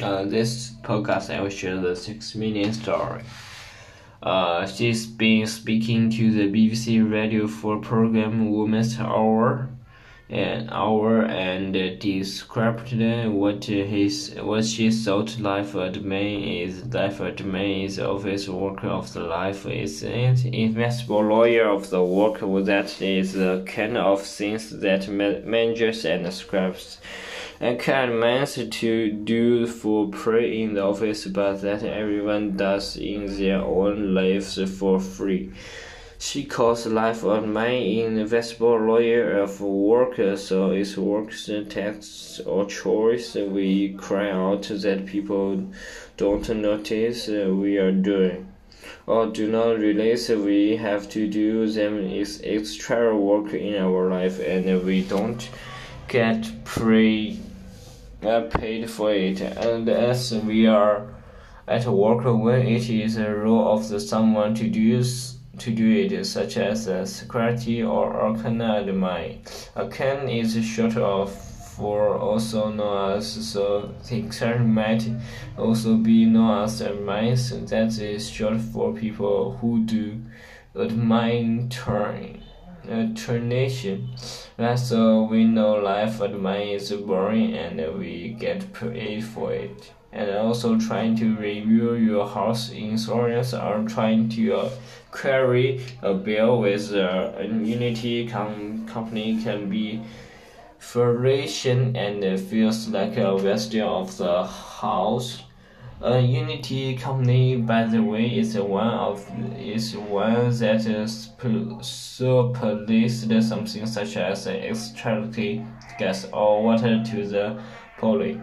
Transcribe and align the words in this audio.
Uh, 0.00 0.24
this 0.24 0.74
podcast 0.82 1.34
I 1.34 1.40
will 1.40 1.48
share 1.48 1.76
the 1.76 1.96
six 1.96 2.36
million 2.36 2.72
story. 2.72 3.22
Uh, 4.22 4.64
she's 4.66 5.06
been 5.06 5.46
speaking 5.46 6.08
to 6.10 6.30
the 6.30 6.48
BBC 6.48 7.10
Radio 7.10 7.48
4 7.48 7.80
program 7.80 8.50
Woman's 8.52 8.98
Hour, 9.00 9.68
an 10.28 10.68
hour 10.70 11.22
and 11.22 11.72
described 11.98 12.92
what 12.92 13.64
his 13.64 14.36
what 14.40 14.64
she 14.66 14.90
thought 14.90 15.38
life 15.40 15.74
at 15.74 15.96
is. 15.96 16.84
Life 16.94 17.20
at 17.20 17.40
is 17.40 17.98
office 17.98 18.48
worker 18.48 18.88
of 18.88 19.12
the 19.12 19.20
life 19.20 19.66
is 19.66 20.04
an 20.04 20.36
investable 20.36 21.28
lawyer 21.28 21.68
of 21.68 21.90
the 21.90 22.04
work 22.04 22.38
that 22.66 23.02
is 23.02 23.32
the 23.32 23.64
kind 23.66 23.96
of 23.96 24.22
things 24.22 24.70
that 24.78 25.08
managers 25.08 26.04
and 26.04 26.32
scribes 26.32 26.98
and 27.60 27.78
can't 27.80 28.14
manage 28.14 28.70
to 28.78 29.10
do 29.10 29.66
for 29.66 30.12
free 30.12 30.62
in 30.62 30.74
the 30.74 30.84
office, 30.84 31.26
but 31.26 31.60
that 31.62 31.82
everyone 31.82 32.56
does 32.56 32.96
in 32.96 33.26
their 33.38 33.60
own 33.60 34.14
lives 34.14 34.58
for 34.78 35.00
free. 35.00 35.52
She 36.20 36.44
calls 36.44 36.86
life 36.86 37.22
a 37.22 37.40
man 37.40 37.82
invisible 37.82 38.78
lawyer 38.78 39.38
of 39.38 39.60
work, 39.60 40.16
so 40.36 40.70
it's 40.70 40.96
work's 40.96 41.48
text 41.68 42.40
or 42.44 42.66
choice. 42.66 43.34
We 43.34 43.94
cry 43.94 44.30
out 44.30 44.62
that 44.62 45.06
people 45.06 45.70
don't 46.16 46.48
notice 46.48 47.28
we 47.28 47.78
are 47.78 47.92
doing 47.92 48.48
or 49.06 49.26
do 49.26 49.50
not 49.50 49.78
realize 49.78 50.28
we 50.28 50.76
have 50.76 51.08
to 51.08 51.26
do 51.26 51.66
them 51.70 51.98
is 51.98 52.42
extra 52.44 53.16
work 53.16 53.54
in 53.54 53.74
our 53.76 54.10
life 54.10 54.38
and 54.38 54.84
we 54.84 55.02
don't 55.02 55.48
get 56.08 56.50
pre 56.64 57.38
uh, 58.22 58.40
paid 58.50 58.90
for 58.90 59.12
it, 59.12 59.40
and 59.40 59.88
as 59.88 60.32
we 60.34 60.66
are 60.66 61.14
at 61.68 61.86
work 61.86 62.24
when 62.24 62.66
it 62.66 62.88
is 62.88 63.18
a 63.18 63.30
role 63.30 63.74
of 63.74 63.88
the 63.90 64.00
someone 64.00 64.54
to 64.54 64.68
do 64.68 65.04
to 65.58 65.70
do 65.70 65.90
it, 65.90 66.24
such 66.24 66.56
as 66.56 66.86
a 66.86 67.04
security 67.04 67.82
or 67.82 68.20
arcana 68.22 68.82
admin. 68.82 69.42
Arcan 69.76 70.28
is 70.32 70.64
short 70.64 70.96
of 70.96 71.30
for 71.76 72.16
also 72.16 72.70
known 72.70 73.18
as 73.18 73.26
so 73.52 73.94
the 74.08 74.58
might 74.64 75.08
also 75.58 75.96
be 75.96 76.24
known 76.24 76.64
as 76.64 76.80
admins. 76.80 77.68
That 77.68 77.98
is 78.00 78.30
short 78.30 78.60
for 78.60 78.94
people 78.94 79.58
who 79.60 79.84
do 79.84 80.22
admin 80.74 81.70
turning 81.70 82.42
alternation. 82.90 84.08
That's 84.56 84.88
so 84.88 85.22
we 85.22 85.44
know 85.44 85.74
life 85.74 86.18
admin 86.18 86.74
is 86.74 86.90
boring 86.92 87.54
and 87.54 87.98
we 87.98 88.36
get 88.38 88.72
paid 88.72 89.24
for 89.24 89.52
it. 89.52 89.92
And 90.12 90.30
also 90.30 90.78
trying 90.78 91.16
to 91.16 91.36
review 91.36 91.94
your 91.94 92.26
house 92.26 92.70
insurance 92.70 93.52
or 93.52 93.84
trying 93.86 94.28
to 94.30 94.54
uh, 94.56 94.70
query 95.10 95.84
a 96.02 96.14
bill 96.14 96.60
with 96.60 96.92
uh, 96.94 97.32
a 97.36 97.44
Unity 97.44 98.26
com- 98.26 98.86
company 98.86 99.42
can 99.42 99.68
be 99.68 100.00
frustrating 100.78 101.96
and 101.96 102.40
feels 102.40 102.88
like 102.88 103.16
a 103.18 103.36
waste 103.36 103.74
of 103.74 104.16
the 104.16 104.46
house 104.46 105.42
Unity 106.00 106.96
company, 106.96 107.56
by 107.56 107.82
the 107.82 108.00
way, 108.00 108.38
is 108.38 108.56
one 108.56 108.86
of 108.86 109.28
is 109.58 109.96
one 109.96 110.56
that 110.58 110.82
surplused 111.82 113.42
something 113.42 113.84
such 113.84 114.16
as 114.16 114.46
electricity, 114.46 115.66
gas, 115.98 116.24
or 116.32 116.62
water 116.62 117.02
to 117.02 117.26
the 117.26 117.60
public. 117.98 118.38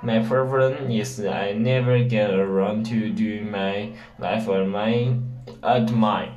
My 0.00 0.20
problem 0.20 0.92
is 0.92 1.18
I 1.24 1.54
never 1.54 2.04
get 2.04 2.30
around 2.30 2.86
to 2.86 3.10
do 3.10 3.42
my 3.42 3.92
life 4.20 4.46
or 4.46 4.64
my 4.64 5.16
admin. 5.60 6.34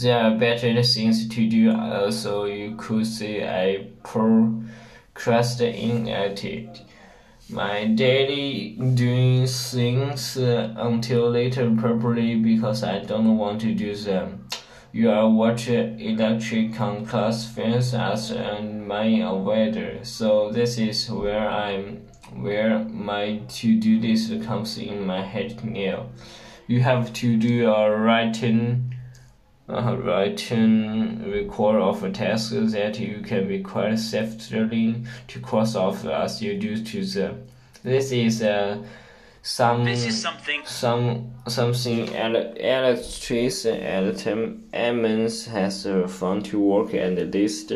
There 0.00 0.16
are 0.16 0.38
better 0.38 0.80
things 0.82 1.28
to 1.28 1.48
do, 1.48 1.72
uh, 1.72 2.12
so 2.12 2.44
you 2.44 2.76
could 2.76 3.06
say 3.06 3.42
I 3.42 3.88
procrastinated 4.04 6.84
my 7.50 7.84
daily 7.84 8.70
doing 8.94 9.46
things 9.46 10.36
uh, 10.36 10.74
until 10.76 11.30
later 11.30 11.74
probably 11.78 12.36
because 12.36 12.82
I 12.82 13.00
don't 13.00 13.36
want 13.36 13.60
to 13.62 13.74
do 13.74 13.94
them. 13.94 14.48
You 14.92 15.10
are 15.10 15.28
watching 15.28 15.98
electric 16.00 16.74
con 16.74 17.04
class 17.04 17.46
fans 17.52 17.94
as 17.94 18.30
and 18.30 18.86
my 18.86 19.06
avoider. 19.06 20.06
So 20.06 20.52
this 20.52 20.78
is 20.78 21.10
where 21.10 21.48
I'm 21.48 22.06
where 22.32 22.78
my 22.78 23.40
to 23.48 23.78
do 23.78 24.00
list 24.00 24.42
comes 24.44 24.78
in 24.78 25.06
my 25.06 25.22
head 25.22 25.64
now. 25.64 26.06
You 26.66 26.80
have 26.80 27.12
to 27.14 27.36
do 27.36 27.70
a 27.70 27.90
writing 27.90 28.93
uh, 28.93 28.93
written 29.66 31.30
record 31.30 31.80
of 31.80 32.04
a 32.04 32.10
task 32.10 32.52
that 32.52 32.98
you 32.98 33.20
can 33.22 33.48
be 33.48 33.60
quite 33.62 33.98
safely 33.98 35.02
to 35.28 35.40
cross 35.40 35.74
off 35.74 36.04
as 36.04 36.42
you 36.42 36.58
do 36.58 36.82
to 36.84 37.04
the. 37.04 37.34
This 37.82 38.12
is 38.12 38.42
uh, 38.42 38.82
some 39.42 39.84
This 39.84 40.06
is 40.06 40.20
something 40.20 40.62
some 40.64 41.32
something 41.48 42.14
Alex 42.14 43.18
and 43.66 44.64
Emens 44.72 45.46
has 45.46 45.86
uh, 45.86 46.08
found 46.08 46.44
to 46.46 46.58
work 46.58 46.94
and 46.94 47.18
list 47.32 47.72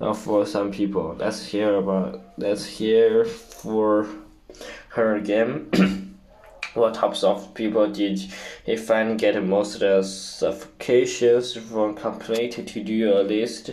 uh, 0.00 0.12
for 0.12 0.46
some 0.46 0.70
people. 0.72 1.16
Let's 1.18 1.44
hear 1.44 1.76
about 1.76 2.20
let's 2.36 2.66
hear 2.66 3.24
for 3.24 4.06
her 4.90 5.16
again. 5.16 5.70
what 6.76 6.94
types 6.94 7.24
of 7.24 7.54
people 7.54 7.90
did 7.90 8.18
he 8.64 8.76
find 8.76 9.18
get 9.18 9.42
most 9.42 9.80
suffocations 9.80 11.54
from 11.56 11.94
complete 11.94 12.66
to 12.66 12.82
do 12.82 13.12
a 13.12 13.22
list? 13.22 13.70